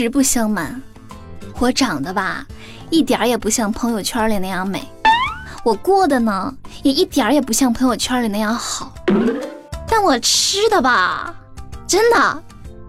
[0.00, 0.80] 实不相瞒，
[1.58, 2.46] 我长得吧，
[2.88, 4.80] 一点儿也不像朋友圈里那样美。
[5.64, 8.94] 我过的呢，也一点儿也不像朋友圈里那样好。
[9.88, 11.34] 但我吃的吧，
[11.84, 12.42] 真的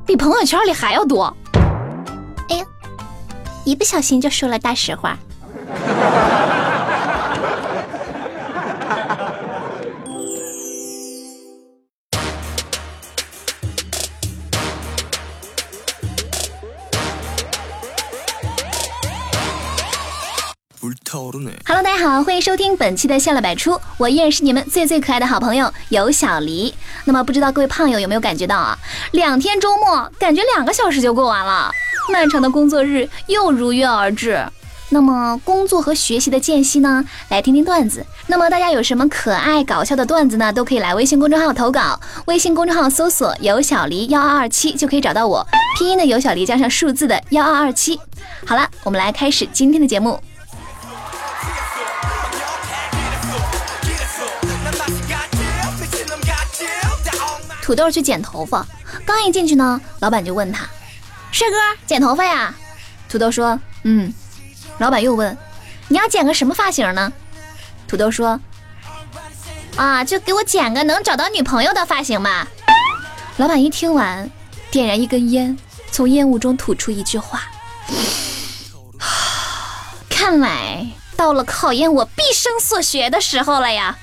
[0.05, 1.35] 比朋友圈里还要多。
[2.49, 2.65] 哎呀，
[3.65, 5.17] 一不小心就说了大实话。
[21.65, 26.73] Hello，大家好，欢迎收听本期的笑料百出，我依然是你们最最可爱的好朋友有小黎。
[27.05, 28.77] 那么不知道各位胖友有没有感觉到啊？
[29.11, 31.71] 两天周末感觉两个小时就过完了，
[32.11, 34.43] 漫长的工作日又如约而至。
[34.91, 37.05] 那么工作和学习的间隙呢？
[37.29, 38.03] 来听听段子。
[38.25, 40.51] 那么大家有什么可爱搞笑的段子呢？
[40.51, 45.45] 都可以来微信公众号投稿，微信公众号搜索有小黎幺二二七就可以找到我，
[45.77, 47.99] 拼音的有小黎加上数字的幺二二七。
[48.45, 50.19] 好了，我们来开始今天的节目。
[57.69, 58.65] 土豆去剪头发，
[59.05, 60.67] 刚一进去呢，老板就问他
[61.31, 62.51] ：“帅哥，剪头发呀？”
[63.07, 64.11] 土豆说：“嗯。”
[64.79, 65.37] 老板又问
[65.87, 67.13] ：“你要剪个什么发型呢？”
[67.87, 68.41] 土豆说
[69.77, 72.47] ：“啊，就给我剪个能找到女朋友的发型吧。”
[73.37, 74.27] 老板一听完，
[74.71, 75.55] 点燃一根烟，
[75.91, 77.43] 从烟雾中吐出一句话
[80.09, 83.95] ：“看来到了考验我毕生所学的时候了呀。”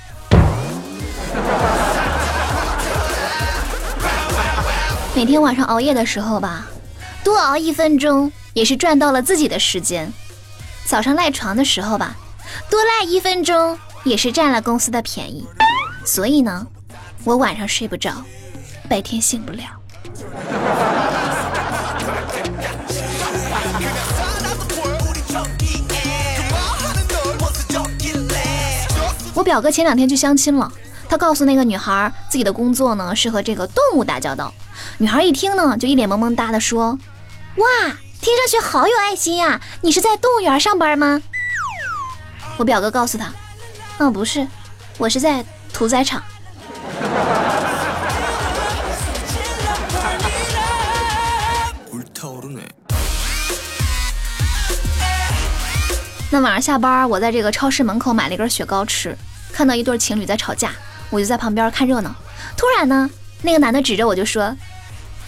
[5.17, 6.67] 每天晚上熬夜的时候吧，
[7.25, 10.07] 多熬一分钟也是赚到了自己的时间；
[10.85, 12.15] 早上赖床的时候吧，
[12.69, 15.47] 多赖一分钟也是占了公司的便宜。
[16.05, 16.67] 所以呢，
[17.25, 18.13] 我晚上睡不着，
[18.91, 19.65] 白天醒不了。
[29.33, 30.71] 我表哥前两天去相亲了，
[31.09, 34.53] 他告诉那个女孩，自己的工作呢是和这个动物打交道。
[34.99, 36.99] 女孩一听呢，就一脸萌萌哒的说
[37.57, 37.67] ：“哇，
[38.19, 39.61] 听上去好有爱心呀！
[39.83, 41.21] 你是在动物园上班吗？”
[42.57, 43.31] 我表哥告诉他
[44.01, 44.49] ：“嗯，不是，
[44.97, 46.23] 我是在屠宰场。”
[56.31, 59.15] 那晚上下班，我在这个超市门口买了一根雪糕吃，
[59.53, 60.73] 看到一对情侣在吵架，
[61.11, 62.15] 我就在旁边看热闹。
[62.57, 63.11] 突然呢，
[63.43, 64.57] 那个男的指着我就说。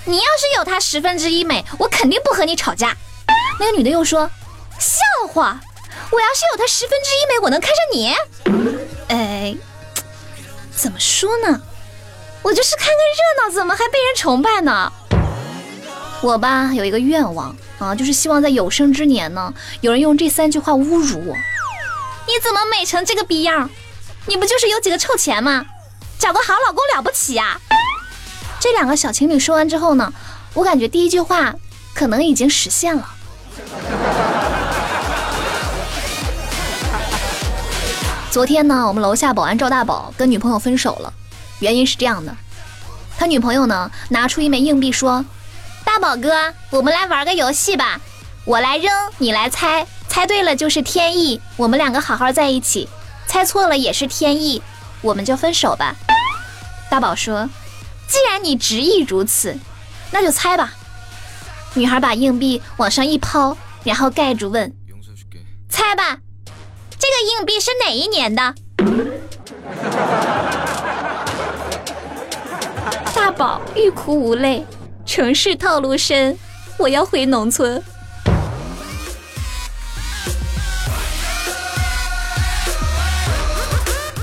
[0.08, 2.96] 你要是有他十分之一美，我肯定不和你吵架。
[3.60, 4.28] 那个女的又说
[4.80, 5.60] ：“笑话，
[6.10, 8.14] 我要是有他十分之一美，我能看上你？”
[9.14, 9.54] 哎，
[10.74, 11.60] 怎么说呢？
[12.40, 14.90] 我就是看个热闹，怎么还被人崇拜呢？
[16.22, 19.52] 我吧有一个愿望啊，就是希望在有生之年呢，
[19.82, 21.36] 有人用这三句话侮辱我。
[22.26, 23.68] 你怎么美成这个逼样？
[24.24, 25.66] 你不就是有几个臭钱吗？
[26.18, 27.60] 找个好老公了不起呀？
[28.60, 30.12] 这两个小情侣说完之后呢，
[30.54, 31.54] 我感觉第一句话
[31.94, 33.08] 可能已经实现了。
[38.30, 41.12] 昨天呢，我们楼下保安赵大宝跟女朋友分手了，
[41.60, 42.36] 原因是这样的：
[43.16, 45.24] 他女朋友呢拿出一枚硬币说
[45.84, 48.00] ：“大宝哥，我们来玩个游戏吧，
[48.44, 52.88] 我来扔，你来猜，猜对了就是天意，我们两个好好在一起；
[53.26, 54.60] 猜错了也是天意，
[55.00, 55.94] 我们就分手吧。”
[56.90, 57.48] 大宝说。
[58.08, 59.56] 既然你执意如此，
[60.10, 60.72] 那就猜吧。
[61.74, 64.74] 女孩把硬币往上一抛，然后盖住问
[65.68, 66.18] ：“猜吧，
[66.98, 68.54] 这个硬币是哪一年的？”
[73.14, 74.64] 大宝欲哭无泪，
[75.04, 76.38] 城市套路深，
[76.78, 77.82] 我要回农村。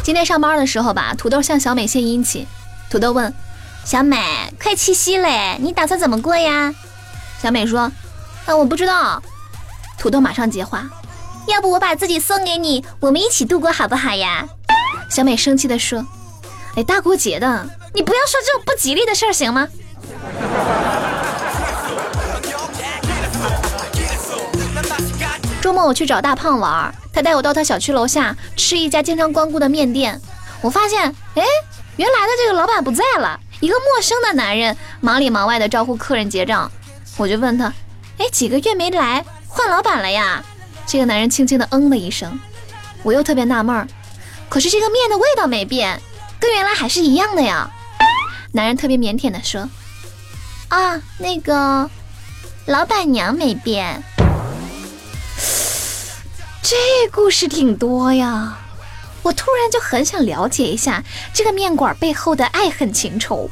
[0.01, 2.45] 今天上班的时候吧，土豆向小美献殷勤，
[2.89, 3.31] 土豆问。
[3.85, 4.17] 小美，
[4.59, 6.73] 快七夕嘞，你打算怎么过呀？
[7.39, 7.91] 小美说
[8.47, 9.21] ：“啊，我不知道。”
[9.95, 10.89] 土豆马上接话
[11.47, 14.47] ：“要不我把自己送给你，我们一起度过好不好呀？”
[15.07, 16.03] 小美生气的说
[16.75, 19.67] ：“哎，大过节的，你不要说这种不吉利的事儿行吗？”
[25.61, 30.19] 周末我去找大胖玩，他带我到他小区楼下吃一家经常光顾的面店，
[30.61, 31.03] 我发现，
[31.35, 31.43] 哎，
[31.97, 33.39] 原来的这个老板不在了。
[33.65, 36.71] 一个陌生的男人忙里忙外的招呼客人结账，
[37.17, 37.73] 我就问他
[38.19, 40.43] ：“哎，几个月没来，换老板了呀？”
[40.85, 42.39] 这个男人轻轻的嗯了一声。
[43.01, 43.87] 我又特别纳闷儿，
[44.49, 45.99] 可是这个面的味道没变，
[46.39, 47.67] 跟原来还是一样的呀。
[48.51, 49.67] 男人特别腼腆的说
[50.69, 51.89] ：“啊，那个，
[52.67, 54.03] 老板娘没变。
[56.61, 56.75] 这
[57.11, 58.59] 故事挺多呀，
[59.25, 63.49] 我突然就很想了解一下这个面馆背后的爱恨情仇。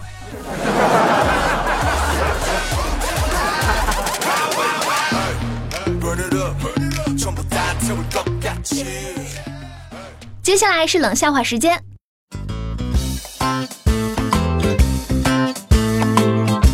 [10.44, 11.84] 接下来是冷笑话时间。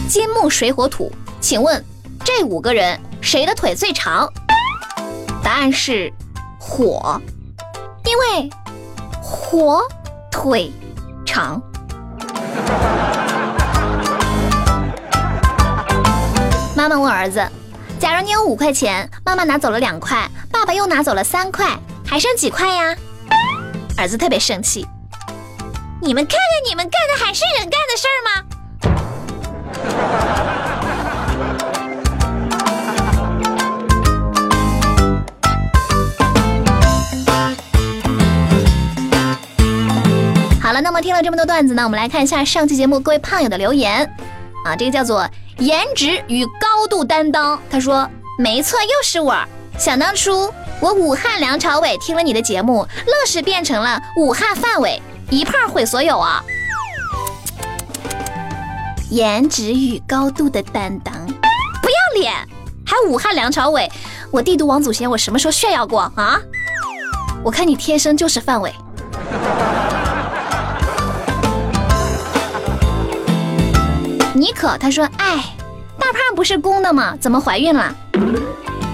[0.09, 1.09] 金木水火土，
[1.39, 1.81] 请问
[2.25, 4.27] 这五个人谁的腿最长？
[5.41, 6.11] 答案是。
[6.61, 7.19] 火，
[8.03, 8.49] 因为
[9.29, 9.79] 火
[10.31, 10.71] 腿
[11.23, 11.61] 肠。
[16.75, 17.47] 妈妈问儿子
[18.01, 22.95] ：“假如你有五块钱，妈妈拿走了两块，爸爸又拿走了三块，还剩几块呀？”
[23.95, 24.87] 儿子特别生气
[26.01, 28.31] ：“你们看看你们干的还是人干的事儿吗？”
[40.89, 44.03] 那么听了这么多段子呢，我们来看一下上期节目各位胖友的留言
[44.65, 44.75] 啊。
[44.75, 45.23] 这个叫做
[45.59, 48.09] 颜值与高度担当，他说
[48.39, 49.35] 没错，又是我。
[49.77, 54.99] 想当初我武汉梁朝伟听了你的节目，愣是变成了武汉范伟，
[55.29, 56.43] 一胖毁所有啊。
[59.11, 61.13] 颜值与高度的担当，
[61.83, 62.33] 不要脸，
[62.83, 63.87] 还武汉梁朝伟，
[64.31, 66.41] 我帝都王祖贤，我什么时候炫耀过啊？
[67.43, 68.73] 我看你天生就是范伟。
[74.33, 75.43] 妮可他说：“哎，
[75.97, 77.17] 大胖不是公的吗？
[77.19, 77.93] 怎么怀孕了？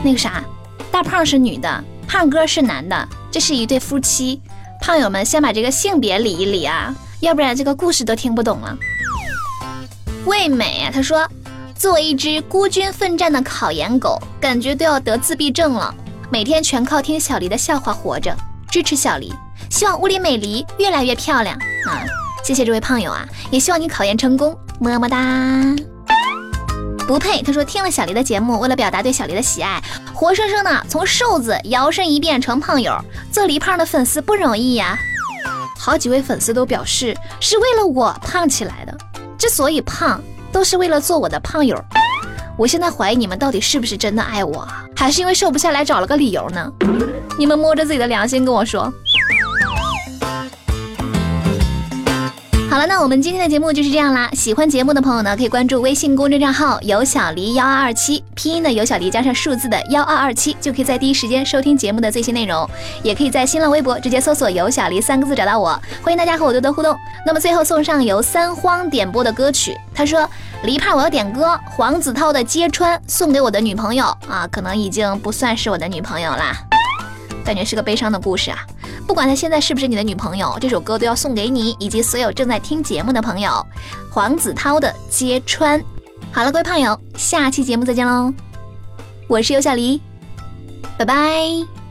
[0.04, 0.44] 那个啥，
[0.92, 4.42] 大胖是女的，胖哥是男的，这是一对夫妻。
[4.82, 8.78] 胖友们先把这个性别理一理啊，要不然这个故事都听不懂了。”
[10.26, 11.28] 味美啊，他说
[11.76, 15.94] ：“作为一只孤军奋战的考研狗，感觉都要得自闭症了，
[16.32, 18.36] 每天全靠听小黎的笑话活着，
[18.72, 19.34] 支持小黎，
[19.70, 21.56] 希望屋里美黎越来越漂亮
[21.86, 22.02] 啊！
[22.44, 24.58] 谢谢这位胖友啊，也希望你考研成功。”
[24.94, 25.18] 么么哒，
[27.08, 27.42] 不配。
[27.42, 29.82] 他说听了小黎的节目，为了表达对小黎的喜爱，
[30.14, 32.96] 活生生的从瘦子摇身一变成胖友，
[33.32, 34.98] 做黎胖的粉丝不容易呀。
[35.78, 38.96] 好几位粉丝都表示是为了我胖起来的，
[39.38, 40.22] 之所以胖，
[40.52, 41.80] 都是为了做我的胖友。
[42.58, 46.72] 我现在怀疑你们到底是不是真的爱我，还是因为瘦不下来找了个理由呢？
[47.38, 48.92] 你们摸着自己的良心跟我说。
[52.76, 54.30] 好了，那我们今天的节目就是这样啦。
[54.34, 62.70] 喜欢节目的朋友呢，可以关注微信公众账号“有小黎幺二二七”，拼音的有小黎加上数字的幺二二七，就可以在第一时间收听节目的最新内容。
[63.02, 66.94] 也可以在新浪微博直接搜索“有小黎”三个字找到我，欢迎大家和我多多互动。
[67.26, 70.30] 那么最后送上由三荒点播的歌曲，他说
[70.64, 76.54] ：“黎胖，我要点歌，黄子韬的《揭穿》送给我的女朋友啊，可能已经不算是我的女朋友啦，
[77.46, 78.58] 感觉是个悲伤的故事啊。”
[79.08, 83.66] 不管她现在是不是你的女朋友，这首歌都要送给你以及所有正在听节目的朋友。
[84.12, 85.80] 黄子韬的《揭穿》。
[86.32, 88.34] 好了，各位胖友，下期节目再见喽！
[89.28, 90.02] 我是尤小黎，
[90.98, 91.85] 拜拜。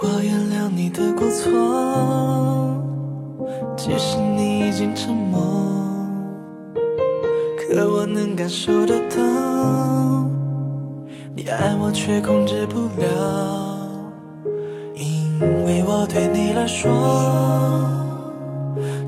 [0.00, 1.50] 我原谅你的过错，
[3.76, 5.40] 即使你已经沉默，
[7.56, 9.16] 可我能感受得到，
[11.34, 13.88] 你爱我却控制不了，
[14.94, 16.88] 因为我对你来说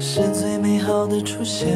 [0.00, 1.68] 是最美好的出现，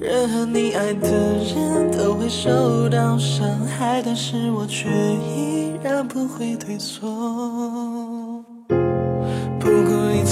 [0.00, 7.83] 任何你爱的人都会受到伤害，但是我却依然不会退缩。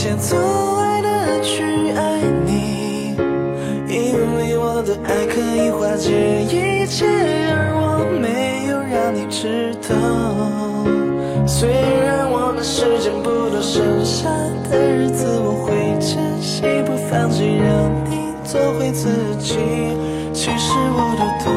[0.02, 0.36] 不顾一切阻
[0.78, 3.14] 碍的去爱你，
[3.88, 6.10] 因为我的爱可以化解
[6.42, 9.94] 一切，而我没有让你知道。
[11.46, 14.28] 虽然我们时间不多，剩下
[14.68, 19.54] 的日子我会珍惜，不放弃，让你做回自己。
[20.32, 21.52] 其实我都懂，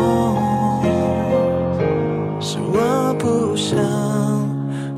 [2.39, 3.79] 是我不想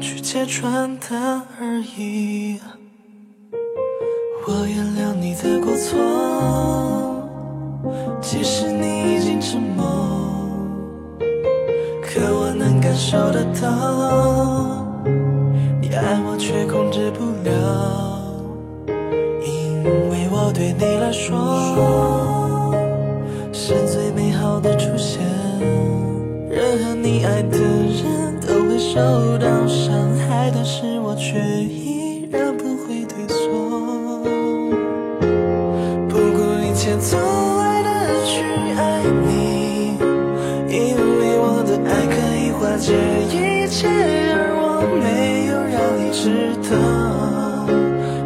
[0.01, 2.59] 去揭穿它而已。
[5.19, 5.97] 你的过错，
[8.21, 9.85] 即使你已经沉默，
[12.01, 14.85] 可我能感受得到，
[15.81, 18.21] 你爱我却控制不了，
[19.45, 22.73] 因为我对你来说
[23.51, 25.21] 是最美好的出现。
[26.49, 29.93] 任何你爱的人都会受到伤
[30.27, 31.39] 害，但是我却
[36.99, 37.19] 从
[37.57, 37.89] 来的
[38.25, 38.41] 去
[38.75, 39.97] 爱你，
[40.67, 42.93] 因为我的爱可以化解
[43.29, 43.87] 一切，
[44.33, 46.71] 而我没有让你知道。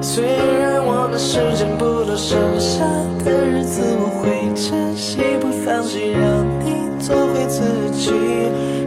[0.02, 2.86] 虽然我们时间不多，剩下
[3.26, 7.62] 的日子我会珍惜，不放弃，让你做回自
[7.92, 8.12] 己。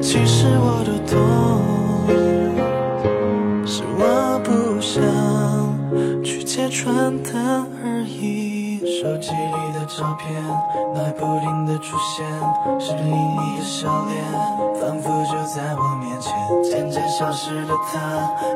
[0.01, 1.21] 其实我都懂，
[3.67, 5.03] 是我不想
[6.23, 7.94] 去揭穿它而。
[9.03, 10.41] 手机里的照片，
[10.95, 12.25] 脑海不停的出现，
[12.79, 14.23] 是另一个笑脸，
[14.81, 16.33] 仿佛就在我面前。
[16.63, 17.99] 渐渐消失的他，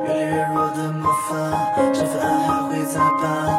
[0.06, 1.34] 越来越弱的魔法，
[1.92, 3.57] 这份爱还会咋办？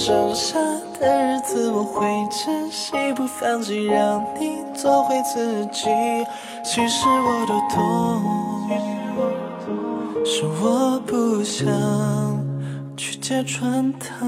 [0.00, 0.56] 剩下
[1.00, 5.88] 的日子我会珍惜，不放弃，让你做回自己。
[6.64, 7.76] 其实我都懂，
[10.24, 11.66] 是我不想
[12.96, 14.24] 去揭穿它。